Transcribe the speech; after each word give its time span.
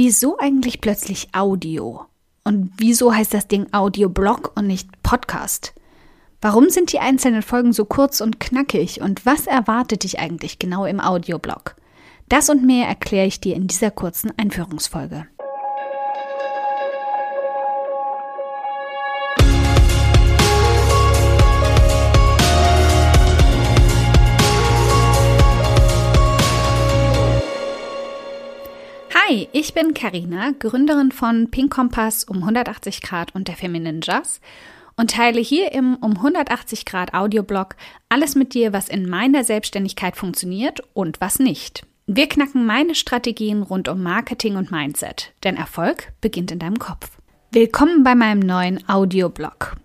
Wieso 0.00 0.38
eigentlich 0.38 0.80
plötzlich 0.80 1.26
Audio? 1.32 2.04
Und 2.44 2.70
wieso 2.76 3.12
heißt 3.12 3.34
das 3.34 3.48
Ding 3.48 3.66
Audioblog 3.72 4.52
und 4.54 4.68
nicht 4.68 4.88
Podcast? 5.02 5.74
Warum 6.40 6.70
sind 6.70 6.92
die 6.92 7.00
einzelnen 7.00 7.42
Folgen 7.42 7.72
so 7.72 7.84
kurz 7.84 8.20
und 8.20 8.38
knackig 8.38 9.00
und 9.00 9.26
was 9.26 9.48
erwartet 9.48 10.04
dich 10.04 10.20
eigentlich 10.20 10.60
genau 10.60 10.84
im 10.84 11.00
Audioblog? 11.00 11.74
Das 12.28 12.48
und 12.48 12.64
mehr 12.64 12.86
erkläre 12.86 13.26
ich 13.26 13.40
dir 13.40 13.56
in 13.56 13.66
dieser 13.66 13.90
kurzen 13.90 14.30
Einführungsfolge. 14.38 15.26
Hi, 29.28 29.46
ich 29.52 29.74
bin 29.74 29.92
Karina, 29.92 30.52
Gründerin 30.58 31.12
von 31.12 31.50
Pink 31.50 31.70
Kompass 31.74 32.24
um 32.24 32.38
180 32.38 33.02
Grad 33.02 33.34
und 33.34 33.48
der 33.48 33.56
Feminine 33.56 34.00
Jazz 34.02 34.40
und 34.96 35.10
teile 35.10 35.40
hier 35.40 35.72
im 35.72 35.96
um 35.96 36.12
180 36.12 36.86
Grad 36.86 37.12
Audioblog 37.12 37.76
alles 38.08 38.36
mit 38.36 38.54
dir, 38.54 38.72
was 38.72 38.88
in 38.88 39.06
meiner 39.06 39.44
Selbstständigkeit 39.44 40.16
funktioniert 40.16 40.80
und 40.94 41.20
was 41.20 41.40
nicht. 41.40 41.86
Wir 42.06 42.26
knacken 42.26 42.64
meine 42.64 42.94
Strategien 42.94 43.62
rund 43.62 43.88
um 43.88 44.02
Marketing 44.02 44.56
und 44.56 44.70
Mindset, 44.70 45.32
denn 45.44 45.56
Erfolg 45.56 46.10
beginnt 46.22 46.50
in 46.50 46.58
deinem 46.58 46.78
Kopf. 46.78 47.10
Willkommen 47.52 48.04
bei 48.04 48.14
meinem 48.14 48.40
neuen 48.40 48.88
Audioblog. 48.88 49.76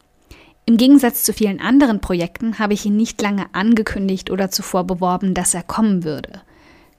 Im 0.65 0.77
Gegensatz 0.77 1.25
zu 1.25 1.33
vielen 1.33 1.59
anderen 1.59 1.99
Projekten 1.99 2.59
habe 2.59 2.75
ich 2.75 2.85
ihn 2.85 2.95
nicht 2.95 3.21
lange 3.21 3.47
angekündigt 3.51 4.31
oder 4.31 4.51
zuvor 4.51 4.85
beworben, 4.85 5.33
dass 5.33 5.53
er 5.53 5.63
kommen 5.63 6.05
würde. 6.05 6.43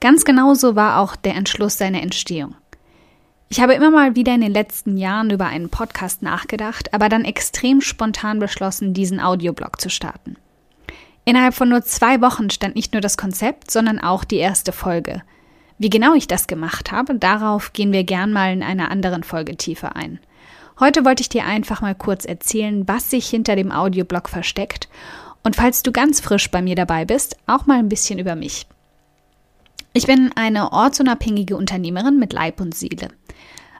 Ganz 0.05 0.23
genauso 0.23 0.75
war 0.75 0.99
auch 0.99 1.15
der 1.15 1.33
Entschluss 1.33 1.79
seiner 1.79 2.03
Entstehung. 2.03 2.53
Ich 3.49 3.59
habe 3.59 3.73
immer 3.73 3.89
mal 3.89 4.15
wieder 4.15 4.35
in 4.35 4.41
den 4.41 4.51
letzten 4.51 4.97
Jahren 4.97 5.31
über 5.31 5.47
einen 5.47 5.69
Podcast 5.69 6.21
nachgedacht, 6.21 6.93
aber 6.93 7.09
dann 7.09 7.25
extrem 7.25 7.81
spontan 7.81 8.37
beschlossen, 8.37 8.93
diesen 8.93 9.19
Audioblog 9.19 9.81
zu 9.81 9.89
starten. 9.89 10.35
Innerhalb 11.25 11.55
von 11.55 11.69
nur 11.69 11.81
zwei 11.81 12.21
Wochen 12.21 12.51
stand 12.51 12.75
nicht 12.75 12.93
nur 12.93 13.01
das 13.01 13.17
Konzept, 13.17 13.71
sondern 13.71 13.97
auch 13.99 14.23
die 14.23 14.35
erste 14.35 14.73
Folge. 14.73 15.23
Wie 15.79 15.89
genau 15.89 16.13
ich 16.13 16.27
das 16.27 16.45
gemacht 16.45 16.91
habe, 16.91 17.15
darauf 17.15 17.73
gehen 17.73 17.91
wir 17.91 18.03
gern 18.03 18.31
mal 18.31 18.53
in 18.53 18.61
einer 18.61 18.91
anderen 18.91 19.23
Folge 19.23 19.57
tiefer 19.57 19.95
ein. 19.95 20.19
Heute 20.79 21.03
wollte 21.03 21.21
ich 21.21 21.29
dir 21.29 21.45
einfach 21.45 21.81
mal 21.81 21.95
kurz 21.95 22.25
erzählen, 22.25 22.87
was 22.87 23.09
sich 23.09 23.27
hinter 23.27 23.55
dem 23.55 23.71
Audioblog 23.71 24.29
versteckt 24.29 24.87
und 25.43 25.55
falls 25.55 25.81
du 25.81 25.91
ganz 25.91 26.19
frisch 26.19 26.51
bei 26.51 26.61
mir 26.61 26.75
dabei 26.75 27.05
bist, 27.05 27.37
auch 27.47 27.65
mal 27.65 27.79
ein 27.79 27.89
bisschen 27.89 28.19
über 28.19 28.35
mich. 28.35 28.67
Ich 29.97 30.07
bin 30.07 30.33
eine 30.35 30.73
ortsunabhängige 30.73 31.55
Unternehmerin 31.55 32.19
mit 32.19 32.33
Leib 32.33 32.59
und 32.59 32.75
Seele. 32.75 33.07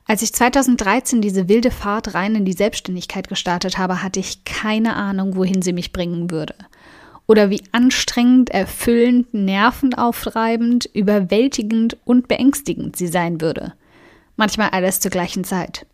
Als 0.08 0.22
ich 0.22 0.32
2013 0.32 1.20
diese 1.20 1.50
wilde 1.50 1.72
Fahrt 1.72 2.14
rein 2.14 2.36
in 2.36 2.46
die 2.46 2.54
Selbstständigkeit 2.54 3.28
gestartet 3.28 3.78
habe, 3.78 4.02
hatte 4.02 4.22
ich 4.22 4.46
keine 4.46 4.96
Ahnung, 4.96 5.36
wohin 5.36 5.62
sie 5.62 5.74
mich 5.74 5.92
bringen 5.92 6.32
würde. 6.32 6.56
Oder 7.28 7.50
wie 7.50 7.62
anstrengend, 7.74 8.50
erfüllend, 8.50 9.34
nervenaufreibend, 9.34 10.86
überwältigend 10.86 11.98
und 12.06 12.30
beängstigend 12.30 12.96
sie 12.96 13.08
sein 13.08 13.42
würde. 13.42 13.74
Manchmal 14.38 14.70
alles 14.70 15.02
zur 15.02 15.12
gleichen 15.12 15.44
Zeit. 15.44 15.86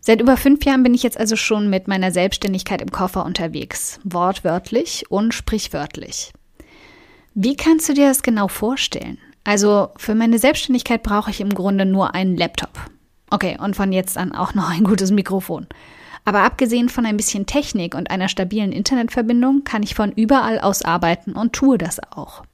Seit 0.00 0.20
über 0.20 0.36
fünf 0.36 0.64
Jahren 0.64 0.82
bin 0.82 0.92
ich 0.92 1.04
jetzt 1.04 1.20
also 1.20 1.36
schon 1.36 1.70
mit 1.70 1.86
meiner 1.86 2.10
Selbstständigkeit 2.10 2.82
im 2.82 2.90
Koffer 2.90 3.24
unterwegs, 3.24 4.00
wortwörtlich 4.02 5.04
und 5.08 5.34
sprichwörtlich. 5.34 6.32
Wie 7.36 7.56
kannst 7.56 7.88
du 7.88 7.94
dir 7.94 8.06
das 8.06 8.22
genau 8.22 8.46
vorstellen? 8.46 9.18
Also 9.42 9.88
für 9.96 10.14
meine 10.14 10.38
Selbstständigkeit 10.38 11.02
brauche 11.02 11.32
ich 11.32 11.40
im 11.40 11.50
Grunde 11.50 11.84
nur 11.84 12.14
einen 12.14 12.36
Laptop. 12.36 12.70
Okay, 13.28 13.58
und 13.60 13.74
von 13.74 13.92
jetzt 13.92 14.16
an 14.16 14.32
auch 14.32 14.54
noch 14.54 14.70
ein 14.70 14.84
gutes 14.84 15.10
Mikrofon. 15.10 15.66
Aber 16.24 16.42
abgesehen 16.42 16.88
von 16.88 17.04
ein 17.04 17.16
bisschen 17.16 17.44
Technik 17.44 17.96
und 17.96 18.08
einer 18.12 18.28
stabilen 18.28 18.70
Internetverbindung 18.70 19.64
kann 19.64 19.82
ich 19.82 19.96
von 19.96 20.12
überall 20.12 20.60
aus 20.60 20.82
arbeiten 20.82 21.32
und 21.32 21.52
tue 21.52 21.76
das 21.76 21.98
auch. 22.12 22.44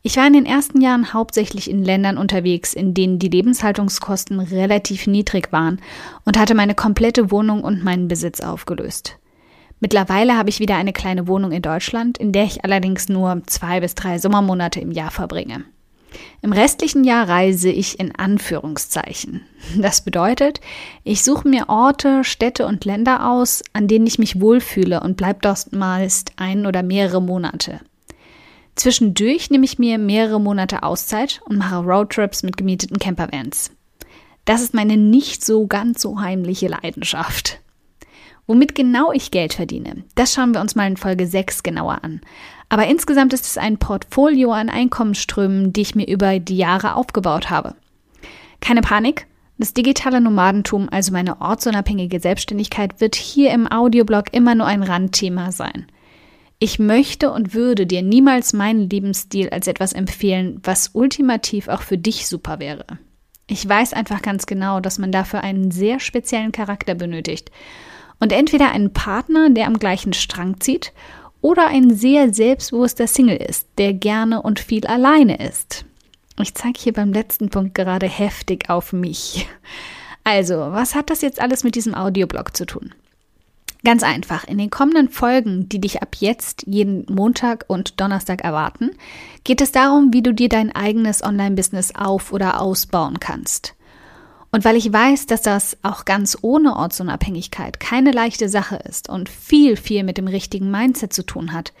Ich 0.00 0.16
war 0.16 0.26
in 0.26 0.32
den 0.32 0.46
ersten 0.46 0.80
Jahren 0.80 1.12
hauptsächlich 1.12 1.68
in 1.68 1.84
Ländern 1.84 2.16
unterwegs, 2.16 2.72
in 2.72 2.94
denen 2.94 3.18
die 3.18 3.28
Lebenshaltungskosten 3.28 4.40
relativ 4.40 5.06
niedrig 5.06 5.52
waren 5.52 5.82
und 6.24 6.38
hatte 6.38 6.54
meine 6.54 6.74
komplette 6.74 7.30
Wohnung 7.30 7.62
und 7.62 7.84
meinen 7.84 8.08
Besitz 8.08 8.40
aufgelöst. 8.40 9.18
Mittlerweile 9.82 10.36
habe 10.36 10.48
ich 10.48 10.60
wieder 10.60 10.76
eine 10.76 10.92
kleine 10.92 11.26
Wohnung 11.26 11.50
in 11.50 11.60
Deutschland, 11.60 12.16
in 12.16 12.30
der 12.30 12.44
ich 12.44 12.64
allerdings 12.64 13.08
nur 13.08 13.42
zwei 13.46 13.80
bis 13.80 13.96
drei 13.96 14.20
Sommermonate 14.20 14.78
im 14.78 14.92
Jahr 14.92 15.10
verbringe. 15.10 15.64
Im 16.40 16.52
restlichen 16.52 17.02
Jahr 17.02 17.28
reise 17.28 17.68
ich 17.68 17.98
in 17.98 18.14
Anführungszeichen. 18.14 19.40
Das 19.76 20.02
bedeutet, 20.02 20.60
ich 21.02 21.24
suche 21.24 21.48
mir 21.48 21.68
Orte, 21.68 22.22
Städte 22.22 22.64
und 22.64 22.84
Länder 22.84 23.28
aus, 23.28 23.64
an 23.72 23.88
denen 23.88 24.06
ich 24.06 24.20
mich 24.20 24.40
wohlfühle 24.40 25.00
und 25.00 25.16
bleibe 25.16 25.40
dort 25.42 25.72
meist 25.72 26.30
ein 26.36 26.64
oder 26.64 26.84
mehrere 26.84 27.20
Monate. 27.20 27.80
Zwischendurch 28.76 29.50
nehme 29.50 29.64
ich 29.64 29.80
mir 29.80 29.98
mehrere 29.98 30.40
Monate 30.40 30.84
Auszeit 30.84 31.40
und 31.46 31.58
mache 31.58 31.78
Roadtrips 31.78 32.44
mit 32.44 32.56
gemieteten 32.56 33.00
Campervans. 33.00 33.72
Das 34.44 34.62
ist 34.62 34.74
meine 34.74 34.96
nicht 34.96 35.44
so 35.44 35.66
ganz 35.66 36.02
so 36.02 36.20
heimliche 36.20 36.68
Leidenschaft. 36.68 37.58
Womit 38.46 38.74
genau 38.74 39.12
ich 39.12 39.30
Geld 39.30 39.54
verdiene, 39.54 40.04
das 40.14 40.34
schauen 40.34 40.52
wir 40.52 40.60
uns 40.60 40.74
mal 40.74 40.88
in 40.88 40.96
Folge 40.96 41.26
6 41.26 41.62
genauer 41.62 42.02
an. 42.02 42.20
Aber 42.68 42.86
insgesamt 42.86 43.32
ist 43.32 43.46
es 43.46 43.58
ein 43.58 43.78
Portfolio 43.78 44.52
an 44.52 44.68
Einkommensströmen, 44.68 45.72
die 45.72 45.82
ich 45.82 45.94
mir 45.94 46.08
über 46.08 46.40
die 46.40 46.56
Jahre 46.56 46.96
aufgebaut 46.96 47.50
habe. 47.50 47.74
Keine 48.60 48.80
Panik, 48.80 49.26
das 49.58 49.74
digitale 49.74 50.20
Nomadentum, 50.20 50.88
also 50.90 51.12
meine 51.12 51.40
ortsunabhängige 51.40 52.18
Selbstständigkeit, 52.18 53.00
wird 53.00 53.14
hier 53.14 53.52
im 53.52 53.70
Audioblog 53.70 54.32
immer 54.32 54.54
nur 54.54 54.66
ein 54.66 54.82
Randthema 54.82 55.52
sein. 55.52 55.86
Ich 56.58 56.78
möchte 56.78 57.30
und 57.30 57.54
würde 57.54 57.86
dir 57.86 58.02
niemals 58.02 58.52
meinen 58.52 58.88
Lebensstil 58.88 59.50
als 59.50 59.66
etwas 59.66 59.92
empfehlen, 59.92 60.60
was 60.62 60.90
ultimativ 60.94 61.68
auch 61.68 61.82
für 61.82 61.98
dich 61.98 62.26
super 62.26 62.58
wäre. 62.58 62.86
Ich 63.46 63.68
weiß 63.68 63.92
einfach 63.92 64.22
ganz 64.22 64.46
genau, 64.46 64.80
dass 64.80 64.98
man 64.98 65.12
dafür 65.12 65.42
einen 65.42 65.70
sehr 65.70 66.00
speziellen 66.00 66.52
Charakter 66.52 66.94
benötigt 66.94 67.50
und 68.22 68.30
entweder 68.30 68.70
einen 68.70 68.92
Partner, 68.92 69.50
der 69.50 69.66
am 69.66 69.80
gleichen 69.80 70.12
Strang 70.12 70.60
zieht, 70.60 70.92
oder 71.40 71.66
ein 71.66 71.92
sehr 71.92 72.32
selbstbewusster 72.32 73.08
Single 73.08 73.36
ist, 73.36 73.66
der 73.78 73.94
gerne 73.94 74.42
und 74.42 74.60
viel 74.60 74.86
alleine 74.86 75.44
ist. 75.44 75.84
Ich 76.40 76.54
zeige 76.54 76.78
hier 76.78 76.92
beim 76.92 77.12
letzten 77.12 77.50
Punkt 77.50 77.74
gerade 77.74 78.06
heftig 78.06 78.70
auf 78.70 78.92
mich. 78.92 79.48
Also, 80.22 80.54
was 80.54 80.94
hat 80.94 81.10
das 81.10 81.20
jetzt 81.20 81.40
alles 81.40 81.64
mit 81.64 81.74
diesem 81.74 81.96
Audioblog 81.96 82.56
zu 82.56 82.64
tun? 82.64 82.94
Ganz 83.84 84.04
einfach, 84.04 84.44
in 84.44 84.56
den 84.56 84.70
kommenden 84.70 85.08
Folgen, 85.08 85.68
die 85.68 85.80
dich 85.80 86.00
ab 86.00 86.14
jetzt 86.20 86.62
jeden 86.68 87.04
Montag 87.12 87.64
und 87.66 88.00
Donnerstag 88.00 88.44
erwarten, 88.44 88.92
geht 89.42 89.60
es 89.60 89.72
darum, 89.72 90.12
wie 90.12 90.22
du 90.22 90.32
dir 90.32 90.48
dein 90.48 90.72
eigenes 90.72 91.24
Online-Business 91.24 91.96
auf- 91.96 92.32
oder 92.32 92.60
ausbauen 92.60 93.18
kannst. 93.18 93.74
Und 94.54 94.66
weil 94.66 94.76
ich 94.76 94.92
weiß, 94.92 95.26
dass 95.26 95.40
das 95.40 95.78
auch 95.82 96.04
ganz 96.04 96.36
ohne 96.42 96.76
Ortsunabhängigkeit 96.76 97.80
keine 97.80 98.12
leichte 98.12 98.50
Sache 98.50 98.76
ist 98.76 99.08
und 99.08 99.30
viel, 99.30 99.76
viel 99.76 100.04
mit 100.04 100.18
dem 100.18 100.28
richtigen 100.28 100.70
Mindset 100.70 101.14
zu 101.14 101.24
tun 101.24 101.52
hat, 101.52 101.72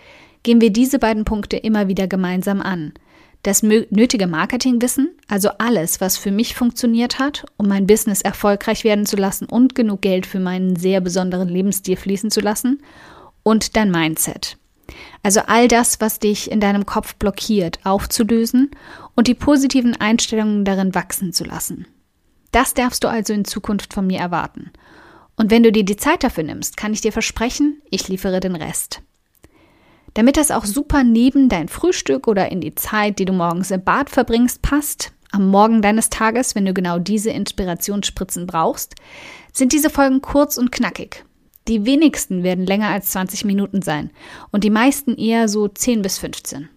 gehen 0.42 0.62
wir 0.62 0.72
diese 0.72 0.98
beiden 0.98 1.24
Punkte 1.24 1.58
immer 1.58 1.86
wieder 1.86 2.08
gemeinsam 2.08 2.62
an. 2.62 2.94
Das 3.42 3.62
nötige 3.62 4.26
Marketingwissen, 4.26 5.10
also 5.28 5.50
alles, 5.58 6.00
was 6.00 6.16
für 6.16 6.30
mich 6.30 6.54
funktioniert 6.54 7.18
hat, 7.18 7.44
um 7.58 7.68
mein 7.68 7.86
Business 7.86 8.22
erfolgreich 8.22 8.84
werden 8.84 9.04
zu 9.04 9.16
lassen 9.16 9.46
und 9.46 9.74
genug 9.74 10.00
Geld 10.00 10.26
für 10.26 10.40
meinen 10.40 10.76
sehr 10.76 11.00
besonderen 11.00 11.48
Lebensstil 11.48 11.96
fließen 11.96 12.30
zu 12.30 12.40
lassen, 12.40 12.82
und 13.42 13.76
dein 13.76 13.90
Mindset. 13.90 14.56
Also 15.22 15.40
all 15.46 15.68
das, 15.68 16.00
was 16.00 16.20
dich 16.20 16.50
in 16.50 16.60
deinem 16.60 16.86
Kopf 16.86 17.16
blockiert, 17.16 17.80
aufzulösen 17.84 18.70
und 19.16 19.26
die 19.26 19.34
positiven 19.34 20.00
Einstellungen 20.00 20.64
darin 20.64 20.94
wachsen 20.94 21.32
zu 21.32 21.44
lassen. 21.44 21.86
Das 22.52 22.74
darfst 22.74 23.02
du 23.02 23.08
also 23.08 23.32
in 23.32 23.44
Zukunft 23.44 23.92
von 23.92 24.06
mir 24.06 24.20
erwarten. 24.20 24.70
Und 25.36 25.50
wenn 25.50 25.62
du 25.62 25.72
dir 25.72 25.84
die 25.84 25.96
Zeit 25.96 26.22
dafür 26.22 26.44
nimmst, 26.44 26.76
kann 26.76 26.92
ich 26.92 27.00
dir 27.00 27.12
versprechen, 27.12 27.80
ich 27.90 28.08
liefere 28.08 28.40
den 28.40 28.54
Rest. 28.54 29.02
Damit 30.14 30.36
das 30.36 30.50
auch 30.50 30.66
super 30.66 31.04
neben 31.04 31.48
dein 31.48 31.68
Frühstück 31.68 32.28
oder 32.28 32.52
in 32.52 32.60
die 32.60 32.74
Zeit, 32.74 33.18
die 33.18 33.24
du 33.24 33.32
morgens 33.32 33.70
im 33.70 33.82
Bad 33.82 34.10
verbringst, 34.10 34.60
passt, 34.60 35.12
am 35.30 35.48
Morgen 35.48 35.80
deines 35.80 36.10
Tages, 36.10 36.54
wenn 36.54 36.66
du 36.66 36.74
genau 36.74 36.98
diese 36.98 37.30
Inspirationsspritzen 37.30 38.46
brauchst, 38.46 38.94
sind 39.54 39.72
diese 39.72 39.88
Folgen 39.88 40.20
kurz 40.20 40.58
und 40.58 40.70
knackig. 40.70 41.24
Die 41.68 41.86
wenigsten 41.86 42.42
werden 42.42 42.66
länger 42.66 42.88
als 42.88 43.12
20 43.12 43.46
Minuten 43.46 43.80
sein 43.80 44.10
und 44.50 44.64
die 44.64 44.70
meisten 44.70 45.16
eher 45.16 45.48
so 45.48 45.68
10 45.68 46.02
bis 46.02 46.18
15 46.18 46.68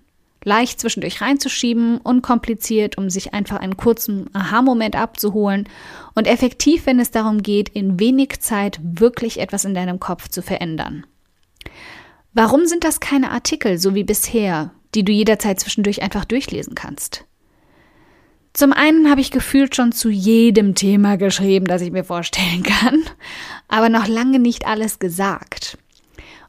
leicht 0.46 0.80
zwischendurch 0.80 1.22
reinzuschieben, 1.22 1.98
unkompliziert, 1.98 2.98
um 2.98 3.10
sich 3.10 3.34
einfach 3.34 3.60
einen 3.60 3.76
kurzen 3.76 4.30
Aha-Moment 4.34 4.96
abzuholen 4.96 5.68
und 6.14 6.28
effektiv, 6.28 6.86
wenn 6.86 7.00
es 7.00 7.12
darum 7.12 7.44
geht, 7.44 7.68
in 7.68 8.00
wenig 8.00 8.40
Zeit 8.40 8.80
wirklich 8.82 9.40
etwas 9.40 9.66
in 9.66 9.74
deinem 9.74 10.00
Kopf 10.00 10.30
zu 10.30 10.42
verändern. 10.42 11.06
Warum 12.34 12.66
sind 12.66 12.84
das 12.84 13.00
keine 13.00 13.32
Artikel, 13.32 13.78
so 13.78 13.96
wie 13.96 14.04
bisher, 14.04 14.72
die 14.94 15.04
du 15.04 15.12
jederzeit 15.12 15.60
zwischendurch 15.60 16.02
einfach 16.02 16.26
durchlesen 16.26 16.76
kannst? 16.76 17.26
Zum 18.54 18.72
einen 18.72 19.10
habe 19.10 19.20
ich 19.20 19.32
gefühlt 19.32 19.76
schon 19.76 19.92
zu 19.92 20.10
jedem 20.10 20.76
Thema 20.76 21.18
geschrieben, 21.18 21.66
das 21.66 21.82
ich 21.82 21.92
mir 21.92 22.06
vorstellen 22.06 22.64
kann, 22.64 23.04
aber 23.68 23.90
noch 23.90 24.08
lange 24.08 24.40
nicht 24.40 24.66
alles 24.66 25.00
gesagt. 25.00 25.78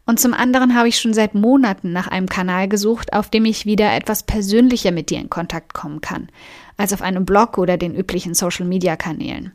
Und 0.06 0.20
zum 0.20 0.34
anderen 0.34 0.76
habe 0.76 0.88
ich 0.88 1.00
schon 1.00 1.14
seit 1.14 1.34
Monaten 1.34 1.92
nach 1.92 2.06
einem 2.06 2.28
Kanal 2.28 2.68
gesucht, 2.68 3.12
auf 3.12 3.28
dem 3.28 3.44
ich 3.44 3.66
wieder 3.66 3.92
etwas 3.92 4.22
persönlicher 4.22 4.92
mit 4.92 5.10
dir 5.10 5.18
in 5.18 5.28
Kontakt 5.28 5.74
kommen 5.74 6.00
kann, 6.00 6.28
als 6.76 6.92
auf 6.92 7.02
einem 7.02 7.26
Blog 7.26 7.58
oder 7.58 7.76
den 7.76 7.94
üblichen 7.94 8.32
Social-Media-Kanälen. 8.32 9.52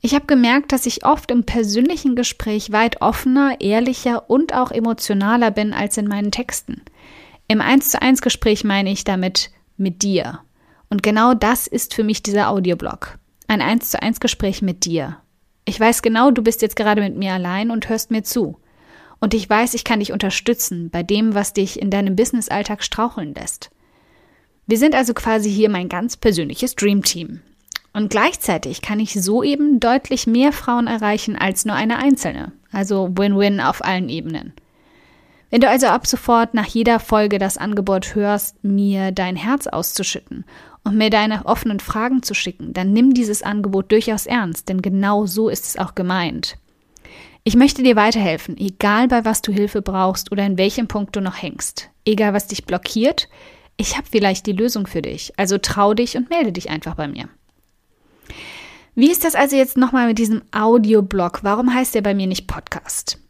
Ich 0.00 0.14
habe 0.14 0.26
gemerkt, 0.26 0.72
dass 0.72 0.86
ich 0.86 1.04
oft 1.04 1.30
im 1.30 1.44
persönlichen 1.44 2.16
Gespräch 2.16 2.72
weit 2.72 3.02
offener, 3.02 3.60
ehrlicher 3.60 4.30
und 4.30 4.54
auch 4.54 4.70
emotionaler 4.70 5.50
bin 5.50 5.74
als 5.74 5.98
in 5.98 6.06
meinen 6.06 6.30
Texten. 6.30 6.82
Im 7.48 7.60
1 7.60 7.90
zu 7.90 8.00
1 8.00 8.22
Gespräch 8.22 8.64
meine 8.64 8.90
ich 8.90 9.04
damit 9.04 9.50
mit 9.76 10.02
dir. 10.02 10.40
Und 10.88 11.02
genau 11.02 11.34
das 11.34 11.66
ist 11.66 11.94
für 11.94 12.04
mich 12.04 12.22
dieser 12.22 12.48
Audioblog. 12.48 13.18
Ein 13.46 13.60
1 13.60 13.90
zu 13.90 14.02
1 14.02 14.20
Gespräch 14.20 14.62
mit 14.62 14.84
dir. 14.84 15.18
Ich 15.64 15.78
weiß 15.78 16.02
genau, 16.02 16.30
du 16.30 16.42
bist 16.42 16.62
jetzt 16.62 16.76
gerade 16.76 17.02
mit 17.02 17.16
mir 17.16 17.32
allein 17.32 17.70
und 17.70 17.88
hörst 17.88 18.10
mir 18.10 18.22
zu. 18.22 18.58
Und 19.20 19.34
ich 19.34 19.48
weiß, 19.48 19.74
ich 19.74 19.84
kann 19.84 20.00
dich 20.00 20.12
unterstützen 20.12 20.90
bei 20.90 21.02
dem, 21.02 21.34
was 21.34 21.52
dich 21.52 21.80
in 21.80 21.90
deinem 21.90 22.16
Businessalltag 22.16 22.82
straucheln 22.82 23.34
lässt. 23.34 23.70
Wir 24.66 24.78
sind 24.78 24.94
also 24.94 25.14
quasi 25.14 25.50
hier 25.50 25.70
mein 25.70 25.88
ganz 25.88 26.16
persönliches 26.16 26.74
Dreamteam. 26.74 27.40
Und 27.92 28.10
gleichzeitig 28.10 28.82
kann 28.82 29.00
ich 29.00 29.14
so 29.14 29.42
eben 29.42 29.80
deutlich 29.80 30.26
mehr 30.26 30.52
Frauen 30.52 30.86
erreichen 30.86 31.36
als 31.36 31.64
nur 31.64 31.76
eine 31.76 31.96
einzelne. 31.96 32.52
Also 32.70 33.08
Win-Win 33.16 33.60
auf 33.60 33.82
allen 33.82 34.10
Ebenen. 34.10 34.52
Wenn 35.50 35.60
du 35.60 35.68
also 35.68 35.86
ab 35.86 36.06
sofort 36.06 36.52
nach 36.52 36.66
jeder 36.66 37.00
Folge 37.00 37.38
das 37.38 37.56
Angebot 37.56 38.14
hörst, 38.14 38.62
mir 38.62 39.12
dein 39.12 39.36
Herz 39.36 39.66
auszuschütten 39.66 40.44
und 40.84 40.98
mir 40.98 41.08
deine 41.08 41.46
offenen 41.46 41.80
Fragen 41.80 42.22
zu 42.22 42.34
schicken, 42.34 42.74
dann 42.74 42.92
nimm 42.92 43.14
dieses 43.14 43.42
Angebot 43.42 43.90
durchaus 43.92 44.26
ernst, 44.26 44.68
denn 44.68 44.82
genau 44.82 45.24
so 45.24 45.48
ist 45.48 45.64
es 45.64 45.78
auch 45.78 45.94
gemeint. 45.94 46.58
Ich 47.48 47.54
möchte 47.54 47.84
dir 47.84 47.94
weiterhelfen, 47.94 48.56
egal 48.58 49.06
bei 49.06 49.24
was 49.24 49.40
du 49.40 49.52
Hilfe 49.52 49.80
brauchst 49.80 50.32
oder 50.32 50.44
in 50.44 50.58
welchem 50.58 50.88
Punkt 50.88 51.14
du 51.14 51.20
noch 51.20 51.40
hängst. 51.40 51.90
Egal 52.04 52.34
was 52.34 52.48
dich 52.48 52.64
blockiert, 52.64 53.28
ich 53.76 53.96
habe 53.96 54.08
vielleicht 54.10 54.46
die 54.46 54.52
Lösung 54.52 54.88
für 54.88 55.00
dich. 55.00 55.32
Also 55.36 55.56
trau 55.56 55.94
dich 55.94 56.16
und 56.16 56.28
melde 56.28 56.50
dich 56.50 56.70
einfach 56.70 56.96
bei 56.96 57.06
mir. 57.06 57.28
Wie 58.96 59.12
ist 59.12 59.22
das 59.22 59.36
also 59.36 59.54
jetzt 59.54 59.76
nochmal 59.76 60.08
mit 60.08 60.18
diesem 60.18 60.42
Audioblog? 60.50 61.44
Warum 61.44 61.72
heißt 61.72 61.94
der 61.94 62.02
bei 62.02 62.14
mir 62.14 62.26
nicht 62.26 62.48
Podcast? 62.48 63.20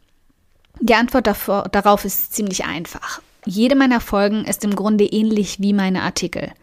Die 0.79 0.95
Antwort 0.95 1.27
davor, 1.27 1.65
darauf 1.71 2.03
ist 2.03 2.33
ziemlich 2.33 2.65
einfach. 2.65 3.21
Jede 3.45 3.75
meiner 3.75 4.01
Folgen 4.01 4.45
ist 4.45 4.63
im 4.63 4.75
Grunde 4.75 5.05
ähnlich 5.05 5.59
wie 5.59 5.73
meine 5.73 6.01
Artikel. 6.01 6.53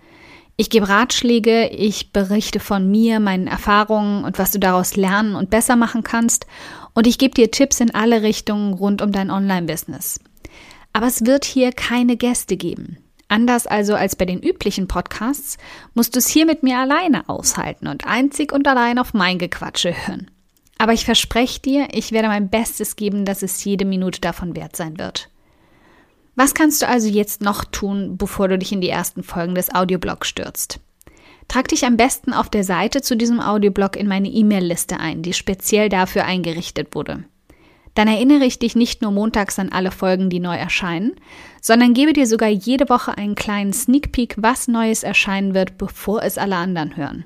Ich 0.57 0.71
gebe 0.71 0.89
Ratschläge, 0.89 1.69
ich 1.69 2.13
berichte 2.13 2.59
von 2.59 2.91
mir, 2.91 3.21
meinen 3.21 3.47
Erfahrungen 3.47 4.25
und 4.25 4.41
was 4.41 4.51
du 4.51 4.59
daraus 4.59 4.97
lernen 4.97 5.37
und 5.37 5.51
besser 5.51 5.77
machen 5.77 6.03
kannst 6.03 6.47
und 6.95 7.07
ich 7.07 7.19
gebe 7.19 7.35
dir 7.35 7.51
Tipps 7.51 7.81
in 7.81 7.95
alle 7.95 8.23
Richtungen 8.23 8.75
rund 8.75 9.03
um 9.03 9.13
dein 9.13 9.31
Online-Business. 9.31 10.21
Aber 10.93 11.07
es 11.07 11.27
wird 11.27 11.45
hier 11.45 11.73
keine 11.73 12.17
Gäste 12.17 12.57
geben. 12.57 12.99
Anders 13.29 13.67
also 13.67 13.95
als 13.95 14.17
bei 14.17 14.27
den 14.27 14.41
üblichen 14.41 14.87
Podcasts, 14.87 15.59
musst 15.95 16.15
du 16.15 16.19
es 16.19 16.29
hier 16.29 16.47
mit 16.47 16.63
mir 16.63 16.79
alleine 16.79 17.29
aushalten 17.29 17.89
und 17.89 18.07
einzig 18.07 18.53
und 18.53 18.69
allein 18.69 18.99
auf 18.99 19.13
mein 19.13 19.39
Gequatsche 19.39 19.93
hören. 20.07 20.31
Aber 20.79 20.93
ich 20.93 21.05
verspreche 21.05 21.61
dir, 21.61 21.89
ich 21.93 22.13
werde 22.13 22.29
mein 22.29 22.51
Bestes 22.51 22.97
geben, 22.97 23.25
dass 23.25 23.43
es 23.43 23.65
jede 23.65 23.85
Minute 23.85 24.21
davon 24.21 24.55
wert 24.55 24.77
sein 24.77 24.99
wird. 24.99 25.31
Was 26.37 26.55
kannst 26.55 26.83
du 26.83 26.89
also 26.89 27.09
jetzt 27.09 27.41
noch 27.41 27.65
tun, 27.65 28.17
bevor 28.17 28.49
du 28.49 28.59
dich 28.59 28.73
in 28.73 28.81
die 28.81 28.89
ersten 28.89 29.23
Folgen 29.23 29.55
des 29.55 29.75
Audioblogs 29.75 30.29
stürzt? 30.29 30.81
Trag 31.49 31.69
dich 31.69 31.85
am 31.85 31.97
besten 31.97 32.33
auf 32.33 32.49
der 32.49 32.65
Seite 32.65 33.03
zu 33.03 33.17
diesem 33.17 33.41
Audioblog 33.41 33.97
in 33.97 34.09
meine 34.09 34.29
E-Mail-Liste 34.29 34.99
ein, 34.99 35.23
die 35.23 35.33
speziell 35.33 35.89
dafür 35.89 36.25
eingerichtet 36.25 36.95
wurde. 36.95 37.25
Dann 37.95 38.09
erinnere 38.09 38.45
ich 38.45 38.59
dich 38.59 38.75
nicht 38.75 39.03
nur 39.03 39.13
montags 39.13 39.59
an 39.59 39.71
alle 39.71 39.93
Folgen, 39.93 40.29
die 40.29 40.41
neu 40.41 40.57
erscheinen, 40.57 41.15
sondern 41.61 41.95
gebe 41.95 42.13
dir 42.13 42.27
sogar 42.27 42.49
jede 42.49 42.89
Woche 42.89 43.17
einen 43.17 43.37
kleinen 43.37 43.73
Sneak 43.73 44.11
Peek, 44.11 44.35
was 44.37 44.67
Neues 44.67 45.05
erscheinen 45.05 45.55
wird, 45.55 45.79
bevor 45.79 46.23
es 46.23 46.37
alle 46.37 46.57
anderen 46.57 46.97
hören. 46.97 47.25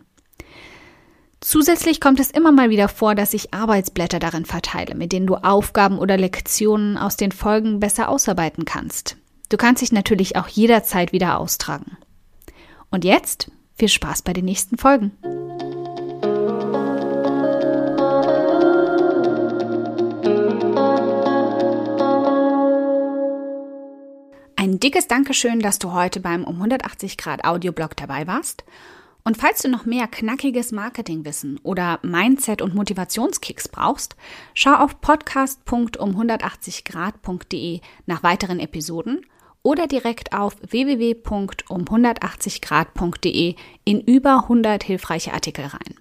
Zusätzlich 1.41 2.00
kommt 2.00 2.20
es 2.20 2.31
immer 2.31 2.53
mal 2.53 2.69
wieder 2.69 2.88
vor, 2.88 3.15
dass 3.15 3.32
ich 3.32 3.55
Arbeitsblätter 3.55 4.19
darin 4.19 4.44
verteile, 4.44 4.94
mit 4.94 5.12
denen 5.12 5.26
du 5.26 5.37
Aufgaben 5.37 5.99
oder 5.99 6.17
Lektionen 6.17 6.99
aus 6.99 7.17
den 7.17 7.32
Folgen 7.32 7.81
besser 7.81 8.09
ausarbeiten 8.09 8.65
kannst. 8.65 9.17
Du 9.49 9.56
kannst 9.56 9.81
dich 9.81 9.93
natürlich 9.93 10.37
auch 10.37 10.49
jederzeit 10.49 11.12
wieder 11.12 11.38
austragen. 11.38 11.97
Und 12.91 13.05
jetzt 13.05 13.50
viel 13.79 13.89
Spaß 13.89 14.23
bei 14.23 14.33
den 14.33 14.45
nächsten 14.45 14.77
Folgen. 14.77 15.13
Ein 24.57 24.81
dickes 24.81 25.07
Dankeschön, 25.07 25.61
dass 25.61 25.79
du 25.79 25.93
heute 25.93 26.19
beim 26.21 26.43
um 26.45 26.57
180 26.57 27.17
Grad 27.17 27.45
Audioblog 27.45 27.97
dabei 27.97 28.27
warst. 28.27 28.65
Und 29.25 29.37
falls 29.37 29.63
du 29.63 29.69
noch 29.69 29.85
mehr 29.85 30.09
knackiges 30.09 30.73
Marketingwissen 30.73 31.61
oder 31.63 32.01
Mindset- 32.03 32.63
und 32.63 32.75
Motivationskicks 32.75 33.69
brauchst, 33.69 34.17
schau 34.55 34.75
auf 34.75 35.01
podcast.um180grad.de 35.01 37.81
nach 38.07 38.23
weiteren 38.23 38.59
Episoden 38.59 39.21
oder 39.62 39.87
direkt 39.87 40.32
auf 40.32 40.56
www.um180grad.de 40.69 43.55
in 43.84 44.00
über 44.00 44.43
100 44.43 44.82
hilfreiche 44.84 45.32
Artikel 45.32 45.66
rein. 45.66 45.94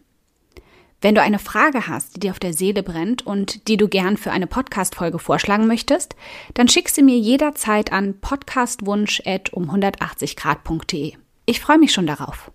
Wenn 0.99 1.13
du 1.13 1.21
eine 1.21 1.37
Frage 1.37 1.87
hast, 1.87 2.15
die 2.15 2.21
dir 2.21 2.31
auf 2.31 2.39
der 2.39 2.53
Seele 2.53 2.81
brennt 2.81 3.23
und 3.25 3.67
die 3.67 3.77
du 3.77 3.87
gern 3.87 4.17
für 4.17 4.31
eine 4.31 4.47
Podcast-Folge 4.47 5.19
vorschlagen 5.19 5.67
möchtest, 5.67 6.15
dann 6.55 6.67
schick 6.67 6.89
sie 6.89 7.03
mir 7.03 7.19
jederzeit 7.19 7.91
an 7.91 8.19
podcastwunsch.um180grad.de. 8.19 11.13
Ich 11.45 11.59
freue 11.59 11.77
mich 11.77 11.93
schon 11.93 12.07
darauf. 12.07 12.49